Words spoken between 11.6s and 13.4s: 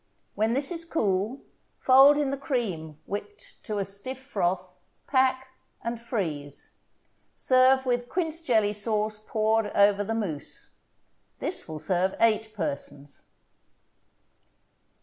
will serve eight persons.